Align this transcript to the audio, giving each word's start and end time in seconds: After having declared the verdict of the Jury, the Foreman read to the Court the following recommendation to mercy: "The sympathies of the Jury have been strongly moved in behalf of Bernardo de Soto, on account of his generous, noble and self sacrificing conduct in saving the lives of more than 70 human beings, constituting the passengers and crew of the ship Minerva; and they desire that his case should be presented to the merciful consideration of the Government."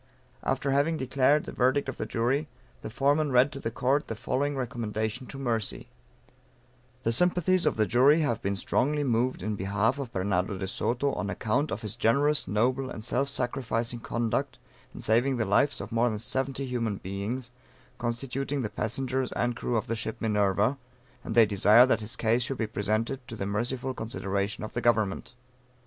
After 0.41 0.71
having 0.71 0.97
declared 0.97 1.43
the 1.43 1.51
verdict 1.51 1.87
of 1.87 1.97
the 1.97 2.07
Jury, 2.07 2.47
the 2.81 2.89
Foreman 2.89 3.31
read 3.31 3.51
to 3.51 3.59
the 3.59 3.69
Court 3.69 4.07
the 4.07 4.15
following 4.15 4.55
recommendation 4.55 5.27
to 5.27 5.37
mercy: 5.37 5.89
"The 7.03 7.11
sympathies 7.11 7.67
of 7.67 7.75
the 7.75 7.85
Jury 7.85 8.21
have 8.21 8.41
been 8.41 8.55
strongly 8.55 9.03
moved 9.03 9.43
in 9.43 9.55
behalf 9.55 9.99
of 9.99 10.11
Bernardo 10.11 10.57
de 10.57 10.67
Soto, 10.67 11.13
on 11.13 11.29
account 11.29 11.69
of 11.69 11.83
his 11.83 11.95
generous, 11.95 12.47
noble 12.47 12.89
and 12.89 13.03
self 13.05 13.29
sacrificing 13.29 13.99
conduct 13.99 14.57
in 14.91 15.01
saving 15.01 15.37
the 15.37 15.45
lives 15.45 15.79
of 15.79 15.91
more 15.91 16.09
than 16.09 16.17
70 16.17 16.65
human 16.65 16.95
beings, 16.97 17.51
constituting 17.99 18.63
the 18.63 18.71
passengers 18.71 19.31
and 19.33 19.55
crew 19.55 19.77
of 19.77 19.85
the 19.85 19.95
ship 19.95 20.17
Minerva; 20.19 20.79
and 21.23 21.35
they 21.35 21.45
desire 21.45 21.85
that 21.85 22.01
his 22.01 22.15
case 22.15 22.41
should 22.41 22.57
be 22.57 22.65
presented 22.65 23.19
to 23.27 23.35
the 23.35 23.45
merciful 23.45 23.93
consideration 23.93 24.63
of 24.63 24.73
the 24.73 24.81
Government." 24.81 25.35